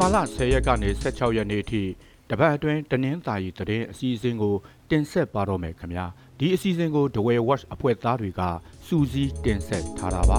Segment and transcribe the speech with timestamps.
[0.00, 1.82] လ10ရက်ကနေ16ရက်နေ့အထိ
[2.30, 4.54] တပတ်အတွင်းတနင်္သာရီသတင်းအစီအစဉ်ကို
[4.90, 6.06] တင်ဆက်ပါတော့မယ်ခင်ဗျာ
[6.38, 8.42] ဒီအစီအစဉ်ကို The Way Watch အဖွဲ့သားတွေက
[8.86, 10.38] စူးစီးတင်ဆက်ထားတာပါ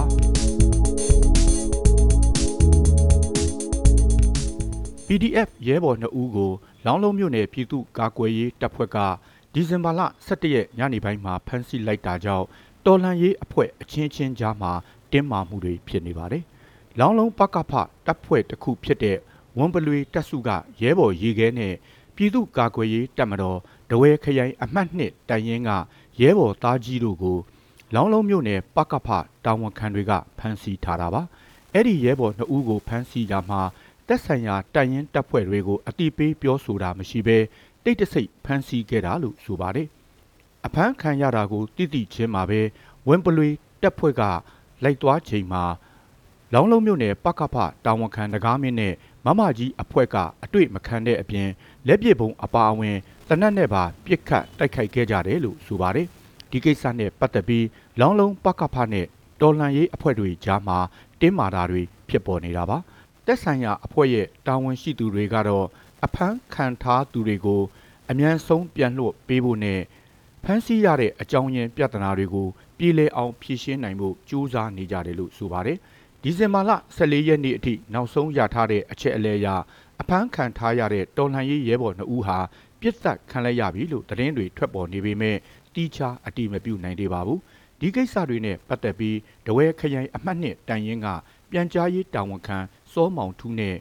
[5.06, 6.52] PDF ရဲဘော်2ဦးကို
[6.84, 8.98] လောင်းလုံးမြို့နယ်ပြည်သူ့ကာကွယ်ရေးတပ်ဖွဲ့က
[9.52, 12.46] ဒီဇင်ဘာလ17ရက်ညနေပိုင်းမှာဖမ်းဆီးလိုက်တာကြောင့်
[12.86, 14.72] တော်လန်ရေးအဖွဲ့အချင်းချင်းကြားမှာ
[15.12, 16.44] တင်းမာမှုတွေဖြစ်နေပါတယ်။
[16.98, 17.72] လောင်းလုံးပကဖ
[18.06, 19.18] တပ်ဖွဲ့တစ်ခုဖြစ်တဲ့
[19.58, 20.48] ဝန်ပလွေတပ်စုက
[20.80, 21.74] ရဲဘော်ရေခဲနဲ့
[22.16, 23.58] ပြည်သူ့ကာကွယ်ရေးတပ်မတော်
[23.90, 25.70] ဒဝဲခရိုင်အမှတ်2တိုင်ရင်က
[26.20, 27.38] ရဲဘော်သားကြီးတို့ကို
[27.94, 29.08] လောင်းလုံးမြို့နယ်ပကဖ
[29.44, 31.22] တာဝန်ခံတွေကဖမ်းဆီးထားတာပါ။
[31.74, 33.60] အဲ့ဒီရဲဘော်2ဦးကိုဖမ်းဆီးကြမှာ
[34.08, 37.38] တက်ဆိုင်ရာတိုင်ရင်တပ်ဖွဲ့တွေကိုအတိပေးပြောဆိုတာမရှိဘဲ
[37.84, 39.88] တိတ်တဆိတ်ဖမ်းဆီးခဲ့တာလို့ဆိုပါတယ်။
[40.66, 42.60] အဖမ်းခံရတာကိုတိတိချင်းမှာပဲ
[43.08, 43.48] ဝင်းပလွေ
[43.82, 44.22] တပ်ဖွဲ့က
[44.84, 45.62] လိုက်သွားချိန်မှာ
[46.53, 48.93] လောင်းလုံးမြို့နယ်ပကဖတာဝန်ခံတကားမင်းနဲ့
[49.25, 51.47] မမကြီးအဖွဲ့ကအတွေ့မခံတဲ့အပြင်
[51.87, 52.97] လက်ပစ်ပုံအပါအဝင်
[53.29, 56.07] တနက်နဲ့ပါပြစ်ခတ်တိုက်ခိုက်ခဲ့ကြတယ်လို့ဆိုပါတယ်။
[56.51, 57.65] ဒီကိစ္စနဲ့ပတ်သက်ပြီး
[57.99, 59.05] လောင်းလုံးပကဖနဲ့
[59.41, 60.77] တော်လှန်ရေးအဖွဲ့တွေကြားမှာ
[61.21, 62.77] တင်းမာတာတွေဖြစ်ပေါ်နေတာပါ။
[63.25, 65.65] တက်ဆိုင်ရာအဖွဲ့ရဲ့တာဝန်ရှိသူတွေကတော့
[66.05, 67.61] အဖမ်းခံထားသူတွေကို
[68.09, 69.79] အ мян ဆုံးပြန်လွှတ်ပေးဖို့နဲ့
[70.43, 72.47] ဖမ်းဆီးရတဲ့အကြောင်းရင်းပြဿနာတွေကို
[72.77, 75.77] ပြည်လဲအောင်ဖြေရှင်းနိုင်ဖို့ကြိုးစားနေကြတယ်လို့ဆိုပါတယ်။
[76.26, 79.48] ဒီဇင်ဘာလ14ရက်နေ့အထိနောက်ဆုံးရထားတဲ့အချက်အလဲအရ
[80.00, 82.38] အဖမ်းခံထားရတဲ့တော်လှန်ရေးရဲဘော်2ဦးဟာ
[82.80, 85.36] ပြစ်ဒတ်ခံလိုက်ရပြီလို့သတင်းတွေထွက်ပေါ်နေပေမဲ့
[85.74, 87.38] တီးခြားအတိမပြုနိုင်သေးပါဘူး။
[87.80, 91.08] ဒီကိစ္စတွေနဲ့ပတ်သက်ပြီးဒဝဲခရိုင်အမှတ်နှစ်တိုင်ရင်က
[91.50, 92.58] ပြန်ကြားရေးတာဝန်ခံ
[92.92, 93.76] စောမောင်ထူးနဲ့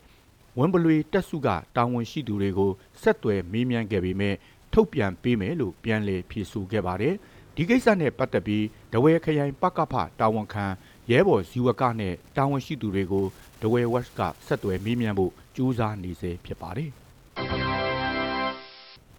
[0.57, 2.71] ဝမ်ဘလွေတက်စုကတာဝန်ရှိသူတွေကို
[3.01, 4.35] ဆက်သွယ်မေးမြန်းခဲ့ပေမဲ့
[4.73, 7.15] ထုတ်ပြန်ပေးမယ်လို့ပြန်လည်ဖြေဆိုခဲ့ပါတယ်။
[7.55, 10.65] ဒီကိစ္စနဲ့ပတ်သက်ပြီးဒဝဲခရိုင်ပကဖတာဝန်ခံ
[11.11, 13.25] ရဲဘော်ဇီဝကနဲ့တာဝန်ရှိသူတွေကို
[13.61, 16.89] ဒဝဲဝက်ကဆက်သွယ်မေးမြန်းဖို့ကြိုးစားနေစေဖြစ်ပါတယ်။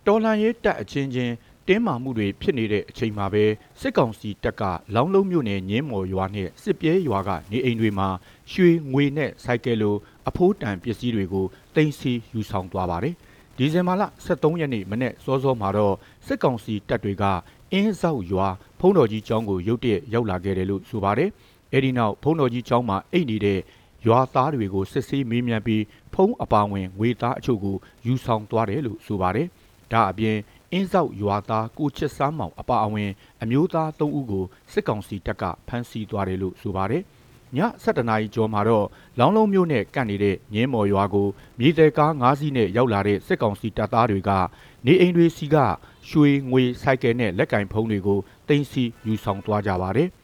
[0.06, 1.34] တော်လန်ရေးတပ်အချင်းချင်း
[1.68, 3.44] တင်းမာမှုတွေဖြစ်နေတဲ့အချိန်မှာပဲ
[3.80, 4.62] စစ်ကောင်စီတပ်က
[4.94, 8.08] လောင်းလုံးမြို့နယ်ညင်းမော်ရွာနဲ့စစ်ပြဲရွာကနေအိမ်တွေမှာ
[8.52, 9.96] ရွှေငွေနဲ့စိုက်ကယ်လို
[10.28, 13.14] အဖိုးတန်ပစ္စည်းတွေကိုတင်စီယူဆောင်သွားပါတယ်။
[13.56, 15.94] ဒီဇင်ဘာလ23ရက်နေ့မနေ့စောစောမှာတော့
[16.26, 17.24] စစ်ကောင်စီတပ်တွေက
[17.72, 18.46] အင်းဆောက်ရွာ
[18.80, 21.30] ဖုံးတော်ကြီးကျောင်းကိုရုတ်တရက်ရောက်လာခဲ့တယ်လို့ဆိုပါတယ်။
[21.72, 23.60] အဲဒီနောက်ဖုံးတော်ကြီးကျောင်းမှာအိတ်နေတဲ့
[24.06, 25.82] ရွာသားတွေကိုစစ်ဆေးမေးမြန်းပြီး
[26.14, 27.76] ဖုံးအပါဝင်ငွေသားအချို့ကို
[28.06, 29.48] ယူဆောင်သွားတယ်လို့ဆိုပါတယ်။
[29.92, 30.36] ဒါအပြင်
[30.72, 33.10] အင်းဆောက်ရွာသားကိုချစ်စမ်းမောင်အပါအဝင်
[33.42, 37.02] အမျိုးသား၃ဦးကိုစစ်ကောင်စီတပ်ကဖမ်းဆီးသွားတယ်လို့ဆိုပါတယ်။
[37.56, 38.86] ည7:00နာရီကျော်မှာတော့
[39.18, 44.30] လောင်းလုံးမြို့နယ်ကန့်နေတဲ့ညင်းမော်ရွာကိုမြေတဲကား၅စီးနဲ့ရောက်လာတဲ့စစ်ကောင်စီတပ်သားတွေက
[44.86, 45.56] နေအိမ်တွေစီက
[46.08, 50.08] ရွှေငွေစိုက်ကယ်နဲ့လက်ကင်ဖုံးတွေကိုတင်စီယူဆောင်သွားကြပါတယ်။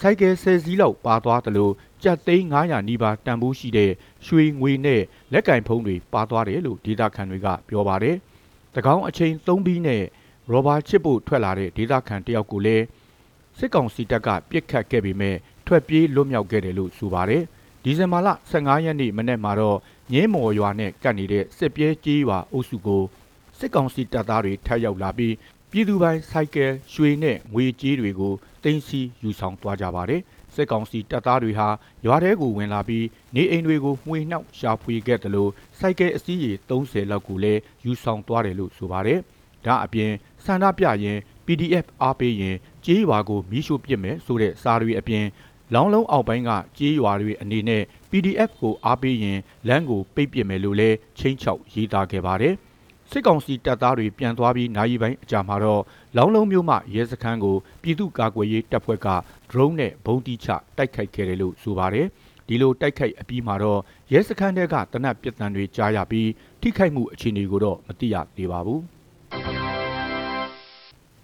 [0.00, 3.90] စိုက်ကယ်10စီးလောက်ပါသွားတယ်လို့ကြက်သိန်း900နီးပါးတန်ဖိုးရှိတဲ့
[4.26, 5.02] ရွှေငွေနဲ့
[5.32, 8.16] လက်ကင်ဖုံးတွေပါသွားတယ်လို့ဒေတာခန်တွေကပြောပါတယ်။
[8.74, 10.02] တကောင်းအချိန်3ဘီးနဲ့
[10.50, 12.84] ရောဘာချစ်ဖို့ထွက်လာတဲ့ဒေတာခန်တယောက်ကိုလည်း
[13.58, 15.36] စစ်ကောင်စီတပ်ကပြစ်ခတ်ခဲ့ပေမဲ့
[15.66, 17.42] ထွက်ပြေးလွတ်မြောက်ခဲ့တယ်လို့ဆိုပါတယ်။
[17.84, 19.78] ဒီဇင်ဘာလ15ရက်နေ့မနေ့မှာတော့
[20.12, 23.04] ငင်းမော်ရွာနဲ့ကပ်နေတဲ့စစ်ပြဲကြီးရွာအုပ်စုကို
[23.58, 25.34] စစ်ကောင်စီတပ်သားတွေထပ်ရောက်လာပြီး
[25.76, 30.20] ပြည်သူပိုင်းဆိုင်ကယ်ရွှေနဲ့ငွေကြေးတွေကိုတင်စီယူဆောင်သွားကြပါတယ်။
[30.54, 31.68] စစ်ကောင်စီတပ်သားတွေဟာ
[32.06, 39.18] ရွာထဲကိုဝင်လာပြီးနေအိမ်တွေကိုမှွေနှောက်ရှာဖွေခဲ့တယ်လို့စိုက်ကယ်အစည်းအရေ30လောက်ကိုလည်းယူဆောင်သွားတယ်လို့ဆိုပါတယ်။
[39.66, 40.10] ဒါအပြင်
[40.44, 42.56] ဆန္ဒပြရင် PDF အားပေးရင်
[42.86, 45.24] ကြေးရွာကိုမီးရှို့ပစ်မယ်ဆိုတဲ့စာတွေအပြင်
[45.74, 52.56] လောင်းလုံးအောက်ပိုင်းကကြေးရွာတွေအနေနဲ့ PDF ကိုအားပေးရင်လမ်းကိုပိတ်ပစ်မယ်လို့လည်းချင်းချောက်ရေးသားခဲ့ပါတယ်။
[53.10, 55.82] စစ်ကောင်စီတပ်သားတွေပြန်သွားပြီးနိုင်ပိုင်းအကြာမှာတော့
[56.16, 59.08] လောင်းလုံးမြို့မှရဲစခန်းကိုပြည်သူ့ကာကွယ်ရေးတပ်ဖွဲ့က
[59.50, 62.06] drone နဲ့ဘုံတိချတိုက်ခိုက်ခဲ့တယ်လို့ဆိုပါတယ်။
[62.48, 63.80] ဒီလိုတိုက်ခိုက်အပြီးမှာတော့
[64.12, 66.30] ရဲစခန်းတွေကတနက်ပြစ်ဒဏ်တွေကြားရပြီး
[66.60, 68.80] ထိခိုက်မှုအခြေအနေကိုတော့မသိရသေးပါဘူး။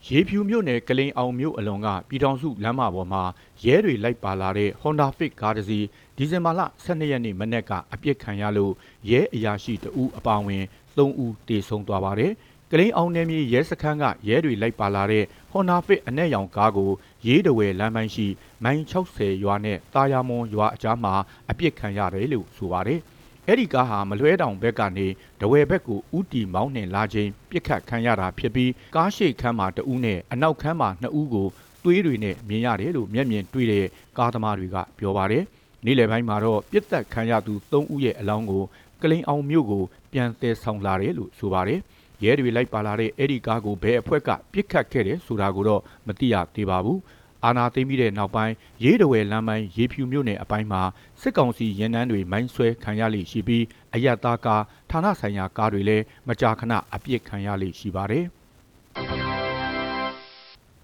[0.09, 3.23] ရေဖြူမြို့နယ်ကလိန်အောင်မြို့အလွန်ကပြည်ထောင်စုလမ်းမပေါ်မှာ
[3.65, 5.87] ရဲတွေလိုက်ပါလာတဲ့ Honda Fit ကားတစ်စီး
[6.17, 8.73] ဒီဇင်ဘာလ12ရက်နေ့မနက်ကအပြစ်ခံရလို့
[9.11, 10.65] ရဲအရာရှိတဦးအပါအဝင်
[10.97, 12.33] 3ဦးတေဆုံးသွားပါတယ်။
[12.71, 16.91] ကလိန်အောင်နယ်မြေရဲစခန်းကရဲတွေလိုက်ပါလာတဲ့ Honda Fit အနက်ရောင်ကားကို
[17.27, 18.27] ရေးတဝယ်လမ်းပိုင်းရှိ
[18.65, 21.15] မိုင်60ရွာနဲ့တာယာမွန်ရွာအကြားမှာ
[21.51, 23.01] အပြစ်ခံရတယ်လို့ဆိုပါတယ်။
[23.49, 25.07] အဲ့ဒီကားဟာမလွဲတောင်ဘက်ကနေ
[25.41, 31.49] ဒဝယ်ဘက်ကိုဥတီမောင်းနှင်လာခြင်းပြစ်ခတ်ခံရတာဖြစ်ပြီးကားရှိခန်းမှာတဦးနဲ့အနောက်ခန်းမှာနှစ်ဦးကို
[31.85, 33.87] သွေးတွေနဲ့မြင်ရတယ်လို့မျက်မြင်တွေ့တဲ့
[34.19, 35.45] ကားသမားတွေကပြောပါတယ်။
[35.85, 38.65] နေ့လယ်ပိုင်းမှာတော့ပြစ်သက်ခံရသူ၃ဦးရဲ့အလောင်းကို
[39.03, 41.81] ကလိန်အောင်မြို့ကိုပြန်သယ်ဆောင်လာတယ်လို့ဆိုပါတယ်။
[42.25, 46.99] ရဲတွေလိုက်ပါလာတဲ့အဲ့ဒီကားကိုဘယ်အဖွဲ့ကပြစ်ခတ်ခဲ့တယ်ဆိုတာကိုတော့မသိရသေးပါဘူး။
[47.45, 48.55] အာဏာသိမ်းပြီးတဲ့နောက်ပိုင်း
[48.85, 50.83] ရေးတဝယ်လမ်းပိုင်းရေဖြူမြို့နယ်အပိုင်းမှာ
[51.21, 53.65] စစ်ကောင်စီရန်နန်းတွေမိုင်းဆွဲခံရလိမ့်ရှိပြီး
[53.95, 58.27] အယက်သားကားဌာနဆိုင်ရာကားတွေလည်းမကြာခဏအပြစ်ခံရလိမ့်ရှိပါတယ်။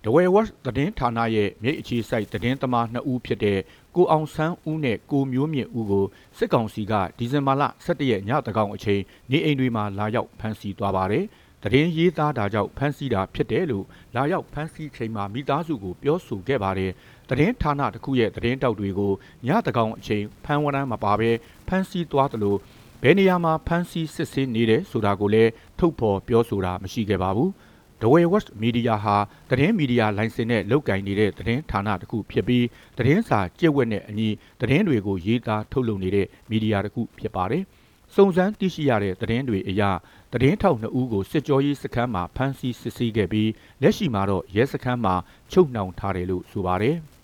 [0.04, 3.58] ဒဝဲဝက်သတင်းဌာနရဲ့မြိတ်အခြေစိုက်သတင်းသမား2ဦးဖြစ်တဲ့
[3.94, 6.06] ကိုအောင်ဆန်းဦးနဲ့ကိုမျိုးမြင့်ဦးကို
[6.38, 11.24] စစ်ကောင်စီကဒီဇင်ဘာလ17ရက်ညတကောင်အချိန်နေအိမ်တွေမှာလာရောက်ဖမ်းဆီးသွားပါတယ်။
[11.62, 13.84] တရင်ရေးသားတာကြောင့်ဖမ်းဆီးတာဖြစ်တယ်လို့
[14.16, 16.92] လာရောက်ဖမ်းဆီးချိန်မှာမိသားစုကိုပြောဆိုခဲ့ပါတယ်။
[17.28, 19.12] တရင်ဌာနတစ်ခုရဲ့တရင်တောက်တွေကို
[19.46, 21.30] ညတကောင်အချိန်ဖမ်းဝရမ်းမပါဘဲ
[21.68, 22.58] ဖမ်းဆီးသွားတယ်လို့
[23.02, 27.50] ဘယ်နေရာမှာဖမ်းဆီးစစ်ဆေးနေတယ်ဆိုတာကိုလည်းထုတ်ဖော်ပြောဆိုတာမရှိခဲ့ပါဘူး။
[28.00, 29.16] The Way West Media ဟာ
[29.50, 32.66] သတင်းမီဒီယာလိုင်စင်နဲ့လုပ်ကင်နေတဲ့သတင်းဌာနတစ်ခုဖြစ်ပြီး
[32.98, 34.28] သတင်းစာကြက်ဝက်နဲ့အညီ
[34.60, 37.62] သတင်းတွေကိုရေးသားထုတ်လုပ်နေတဲ့မီဒီယာတစ်ခုဖြစ်ပါတယ်။
[38.14, 39.82] စုံစမ်းသိရှိရတဲ့သတင်းတွေအရ
[40.32, 43.50] သတင်းထောက်နှစ်ဦးကိုစစ်ကြောရေးစခန်းမှာဖမ်းဆီးစစ်ဆေးခဲ့ပြီး
[43.82, 45.14] လက်ရှိမှာတော့ရဲစခန်းမှာ
[45.52, 46.98] ချုပ်နှောင်ထားတယ်လို့ဆိုပါတယ်။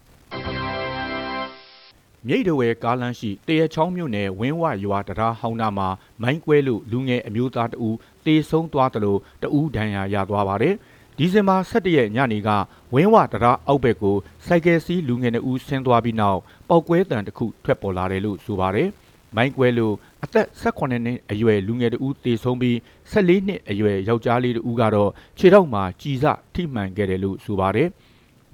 [2.29, 5.89] မြိတ်တဝဲကားလမ်းရှိတရချောင်းမြို့နယ်ဝင်းဝရွာတရားဟောင်းနာမှာ
[6.23, 10.75] မိုင်းကွဲလို့လူငယ်အမျိုးသားတဦးတေဆုံးသွားတယ်လို့တဦးဒဏ်ရာရသွားပါတယ်။
[11.19, 12.49] ဒီဇင်ဘာ17ရက်ညနေက
[12.95, 14.17] ဝင်းဝတရားအောက်ဘက်ကို
[14.47, 18.89] စိုက်ကယ်စီးလူငယ်နှစ်ဦးဆင်းသွားပြီးနောက်ပောက်ကွဲတံတစ်ခုထွက်ပေါ်လာတယ်လို့ဆိုပါတယ်။
[19.37, 19.95] မိုင်းကွဲလို့
[20.25, 22.77] အသက်18နှစ်အရွယ်လူငယ်တဦးတေဆုံးပြီး
[23.13, 26.25] 14နှစ်အရွယ်ယောက်ျားလေးတဦးကတော့ခြေထောက်မှာကြီးစ
[26.55, 27.89] ထိမှန်ခဲ့တယ်လို့ဆိုပါတယ်။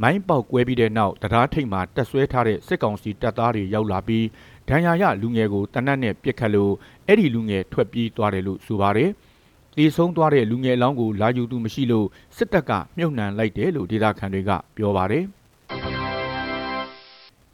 [0.02, 4.26] မိုင်းပေါက်ကွဲပြီးတဲ့နောက်တရားထိတ်မှာတက်ဆွဲထားတဲ့စစ်ကောင်စီတပ်သားတွေရောက်လာပြီး
[4.69, 6.73] ဒဏ်ရာရလူငယ်ကိုတနတ်နဲ့ပစ်ခတ်လို့
[7.06, 9.11] အဲ့ဒီလူငယ်ထွက်ပြေးသွားတယ်လို့ဆိုပါတယ်။
[9.76, 12.06] တေဆုံးသွားတဲ့လူငယ်အလောင်းကိုလာယူသူမရှိလို့
[12.37, 15.25] စစ်တပ်ကမြုပ်နှံလိုက်တယ်လို့ဒေသခံတွေကပြောပါတယ်။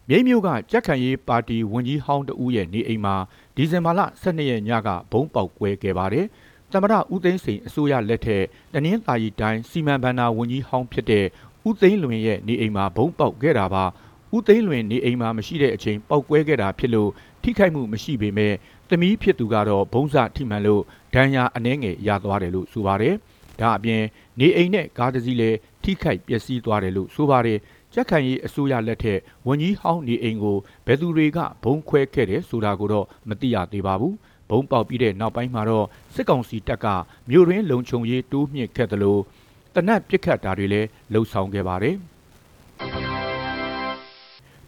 [0.08, 3.16] မြိတ်မြို့ကကြက်ခံရေးပါတီဝန်ကြီးဟောင်းတဦးရဲ့နေအိမ်မှာ
[3.56, 6.26] ဒီဇင်ဘာလ12ရက်ညကဘုံပေါက်ကွဲခဲ့ပါတယ်။
[6.72, 8.44] သမ္မတဦးသိန်းစိန်အစိုးရလက်ထက်
[8.74, 11.26] တနင်္သာရီတိုင်းစီမံဘဏ္ဍာဝန်ကြီးဟောင်းဖြစ်တဲ့
[11.68, 13.84] ဦးသိန်းလွင်ရဲ့နေအိမ်မှာဘုံပေါက်ခဲ့တာပါ
[14.34, 17.10] ဦးသိန်းလွင်နေအိမ်မှာမရှိတဲ့အချိန်ပေါက်ကွဲခဲ့တာဖြစ်လို့
[17.42, 18.54] ထိခိုက်မှုမရှိပေမဲ့
[18.88, 20.82] သမီးဖြစ်သူကတော့ဘုံစထိမှန်လို့
[21.14, 23.14] ဒဏ်ရာအနှဲငယ်ရသွားတယ်လို့ဆိုပါတယ်
[23.60, 24.02] ဒါအပြင်
[24.40, 27.58] နေအိမ်နဲ့ကားတစ်စီးလည်းထိခိုက်ပျက်စီးသွားတယ်လို့ဆိုပါတယ်
[27.94, 34.14] ကြက်ခံရေးအစိုးရလက်ထက်ဝန်ကြီးဟောင်းနေအိမ်ကိုဘယ်သူတွေကဘုံခွဲခဲ့တယ်ဆိုတာကိုတော့မသိရသေးပါဘူး
[34.50, 36.86] ဘုံပေါက်ပြီးတဲ့နောက်ပိုင်းမှာတော့စစ်ကောင်စီတပ်က
[37.30, 39.22] မြို့ရင်းလုံခြုံရေးတိုးမြင့်ခဲ့တယ်လို့
[39.76, 41.96] တနက်ပစ်ခတ်တာတွေလည်းလှုပ်ဆောင်ခဲ့ပါတယ်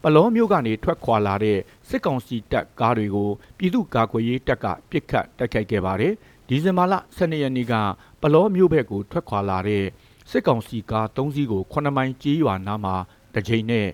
[0.02, 1.58] ပလောမျိုးကနေထွက်ခွာလာတဲ့
[1.88, 6.12] စစ်ကောင်စီတပ်ကားတွေကိုပြည်သူ့ကာကွယ်ရေးတပ်ကပစ်ခတ်တိုက်ခိုက်ခဲ့ပါတယ်
[6.48, 7.74] ဒီဇင်ဘာလ12ရက်နေ့က
[8.20, 9.84] ပလောမျိုးဘက်ကိုထွက်ခွာလာတဲ့
[10.30, 12.94] စစ်ကောင်စီကား3စီးကို9မိုင်ကြီးရွာနားမှာ
[13.34, 13.88] တစ်ချိန်နဲ့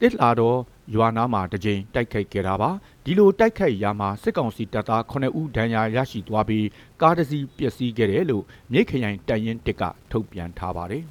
[0.00, 0.58] တစ်လာတော့
[0.92, 2.70] ရွာနာမှာတစ်ကြိမ်တိုက်ခိုက်ခဲ့တာပါ
[3.04, 6.66] ဒီလိုတိုက်ခိုက်ရာမှာစစ်ကောင်စီတပ်သား9ဦးဒဏ်ရာရရှိသွားပြီး
[7.00, 11.04] ကားတစ်စီးပျက်စီးခဲ့တယ်လို့မြိတ်ခရိုင်တပ်ရင်းတစ်ကထုတ်ပြန်ထားပါတယ်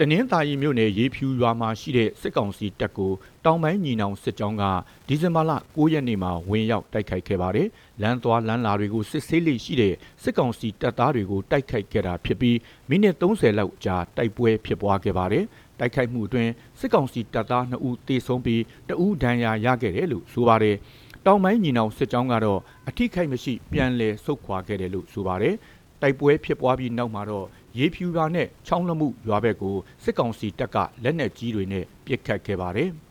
[0.00, 3.12] တနင်္သာရီမြို့နယ်ရေဖြူရွာမှာရှိတဲ့စစ်ကောင်စီတပ်ကို
[3.44, 4.64] တောင်ပိုင်းညီနောင်စစ်ကြောင်းက
[5.06, 7.68] ဒီဇင်ဘာလ9ရက်နေ့မှာဝင်ရောက်တိုက်ခိုက်ခဲ့ပါတယ်။
[8.02, 12.58] လမ်းသွားလမ်းလာတွေကိုစစ်ဆေးလိရှိတဲ့စစ်ကောင်စီတပ်သားတွေကိုတိုက်ခိုက်ခဲ့တာဖြစ်ပြီး
[12.88, 15.44] မိနစ်30လောက်ကြာတိုက်ပွဲဖြစ်ပွားခဲ့ပါတယ်။
[15.78, 20.76] တိုက်ခိုက်မှုအတွင်းစစ်ကောင်စီတပ်သား2ဦးသေဆုံးပြီးတဦးဒဏ်ရာရခဲ့တယ်လို့ဆိုပါတယ်။
[21.26, 25.54] တောင်ပိုင်းညီနောင်စစ်ကြောင်းကတော့အထိခိုက်မရှိပြန်လည်ဆုတ်ခွာခဲ့တယ်လို့ဆိုပါတယ်။
[26.02, 27.46] တိုက်ပွဲဖြစ်ပွားပြီးနောက်မှာတော့
[27.78, 32.90] ရေဖြူရွာနဲ့ချောင်းလမှုရွာဘက်ကိုစစ်ကောင်စီတပ်ကလက်နက်ကြီးတွေနဲ့ပစ်ခတ်ခဲ့ပါတယ်။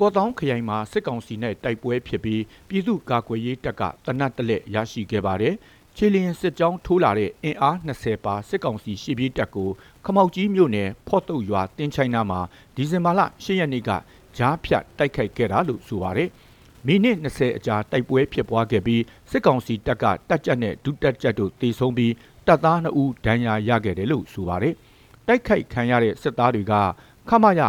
[0.00, 5.54] ကော့တောင်းခရိုင်မှာစစ်ကောင်စီနဲ့တိုက်ပွဲဖြစ်ပြီးပြည်သူ့ကာကွယ်ရေးတပ်ကတနတ်တလက်ရရှိခဲ့ပါတယ်။
[6.00, 9.70] ခြေလျင်စစ်ကြောင်းထိုးလာတဲ့အင်အား20ပါစစ်ကောင်စီရှေ့ပြေးတပ်ကို
[10.04, 12.40] ခမောက်ကြီးမြို့နယ်ဖော့တုတ်ရွာတင်းချိုင်းနာမှာ
[12.76, 13.90] ဒီဇင်ဘာလ10ရက်နေ့က
[14.36, 16.28] ဂျားဖြတ်တိုက်ခိုက်ခဲ့တာလို့ဆိုပါတယ်။
[16.86, 22.12] မိနစ်20အကြာတိုက်ပွဲဖြစ်ပွားခဲ့ပြီးစစ်ကောင်စီတပ်ကတပ်ကြပ်နဲ့ဒုတပ်ကြပ်တို့တေဆုံးပြီး
[22.46, 24.74] တပ်သား2ဦးဒဏ်ရာရခဲ့တယ်လို့ဆိုပါတယ်။
[25.26, 26.74] တိုက်ခိုက်ခံရတဲ့စစ်သားတွေက
[27.28, 27.62] ခမရ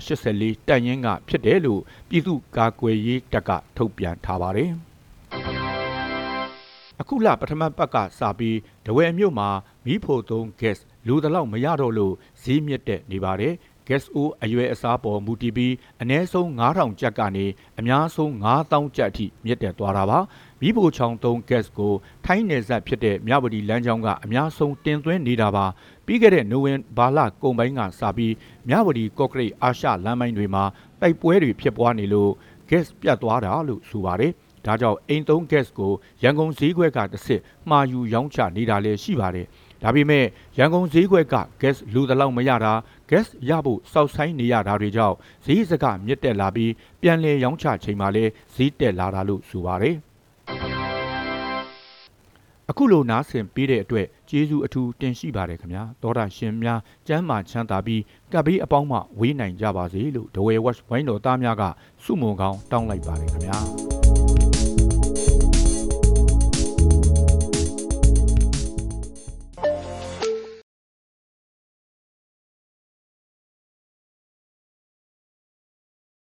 [0.00, 4.72] 984တပ်ရင်းကဖြစ်တယ်လို့ပြည်သူ့ကာကွယ်ရေးတပ်ကထုတ်ပြန်ထားပါတယ်။
[7.02, 9.48] အခုလပထမပတ်ကစပြီးဒဝယ်မြို့မှာ
[9.84, 13.54] မီးဖိုသုံး gas လူတလောက်မရတော့လို့ဈေးမြင့်တက်နေပါတယ်
[13.88, 17.46] gas အိုးအရွယ်အစားပေါ်မူတည်ပြီးအ ਨੇ ဆုံး9000ကျပ်ကနေ
[17.78, 20.18] အများဆုံး9000ကျပ်အထိမြင့်တက်သွားတာပါ
[20.60, 21.92] မီးဖိုချောင်သုံး gas ကို
[22.24, 25.66] ထိုင်းနယ်စပ်ဖြစ်တဲ့မြဝတီလမ်းကြောင်းကအများဆုံးတင်သွင်းနေတာပါ
[26.06, 28.34] ပြီးခဲ့တဲ့နိုဝင်ဘာလကုန်ပိုင်းကစပြီး
[28.68, 30.64] မြဝတီကော့ကရိတ်အာရှလမ်းမိုင်းတွေမှာ
[31.00, 32.32] တိုက်ပွဲတွေဖြစ်ပွားနေလို့
[32.70, 34.32] gas ပြတ်သွားတာလို့ဆိုပါတယ်
[34.66, 35.92] ဒါကြောင့်အိမ်သုံး gas ကို
[36.22, 37.40] ရန်ကုန်ဈေးကွက်ကတစ်စစ်
[37.70, 39.46] မှာယူရောင်းချနေတာလည်းရှိပါတယ်။
[39.82, 40.24] ဒါပေမဲ့
[40.58, 42.72] ရန်ကုန်ဈေးကွက်က gas လူတလောက်မရတာ
[43.10, 49.96] gas ရဖို့စောက်ဆိုင်နေရတာတွေကြောင့်ဈေးစကမြင့်တက်လာပြီးပြန်လည်ရောင်းချချိန်မှာလည်းဈေးတက်လာတာလို့ဆိုပါတယ်။
[52.70, 58.02] အခုလိုနားဆင်ပေးတဲ့အတွက်ကျေးဇူးအထူးတင်ရှိပါတယ်ခင်ဗျာသောတာရှင်များကျမ်းမာချမ်းသာပြီး
[58.32, 61.62] ကပ်ဘေးအပေါင်းမှဝေးနိုင်ကြပါစေလို့ဒဝဲဝက်ဝိုင်းတော်သားများက
[62.04, 64.01] စုမုံကောင်းတောင်းလိုက်ပါတယ်ခင်ဗျာ